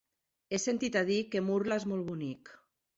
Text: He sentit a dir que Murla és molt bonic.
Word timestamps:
He 0.55 0.59
sentit 0.63 0.97
a 1.03 1.05
dir 1.11 1.19
que 1.37 1.45
Murla 1.51 1.81
és 1.85 1.89
molt 1.95 2.13
bonic. 2.13 2.55